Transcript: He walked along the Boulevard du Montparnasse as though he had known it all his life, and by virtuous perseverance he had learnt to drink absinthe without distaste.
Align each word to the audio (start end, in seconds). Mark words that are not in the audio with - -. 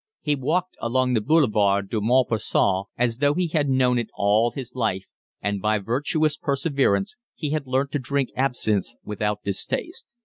He 0.23 0.33
walked 0.33 0.77
along 0.81 1.13
the 1.13 1.21
Boulevard 1.21 1.87
du 1.91 2.01
Montparnasse 2.01 2.87
as 2.97 3.17
though 3.17 3.35
he 3.35 3.49
had 3.49 3.69
known 3.69 3.99
it 3.99 4.09
all 4.15 4.49
his 4.49 4.73
life, 4.73 5.05
and 5.43 5.61
by 5.61 5.77
virtuous 5.77 6.37
perseverance 6.37 7.15
he 7.35 7.51
had 7.51 7.67
learnt 7.67 7.91
to 7.91 7.99
drink 7.99 8.29
absinthe 8.35 8.95
without 9.05 9.43
distaste. 9.43 10.07